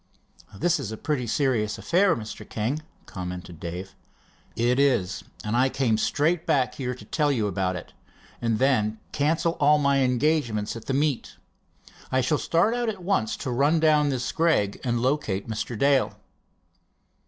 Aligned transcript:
"This 0.57 0.79
is 0.79 0.91
a 0.91 0.97
pretty 0.97 1.27
serious 1.27 1.77
affair, 1.77 2.15
Mr. 2.15 2.43
King," 2.49 2.81
commented 3.05 3.59
Dave. 3.59 3.93
"It 4.55 4.79
is, 4.79 5.23
and 5.43 5.55
I 5.55 5.69
came 5.69 5.95
straight 5.99 6.47
back 6.47 6.73
here 6.73 6.95
to 6.95 7.05
tell 7.05 7.31
you 7.31 7.45
about 7.45 7.75
it, 7.75 7.93
and 8.41 8.57
then 8.57 8.97
cancel 9.11 9.51
all 9.59 9.77
my 9.77 9.99
engagements 9.99 10.75
at 10.75 10.85
the 10.85 10.95
meet. 10.95 11.35
I 12.11 12.19
shall 12.19 12.39
start 12.39 12.73
out 12.73 12.89
at 12.89 13.03
once 13.03 13.37
to 13.45 13.51
run 13.51 13.79
down 13.79 14.09
this 14.09 14.31
Gregg 14.31 14.81
and 14.83 14.99
locate 15.03 15.47
Mr. 15.47 15.77
Dale." 15.77 16.15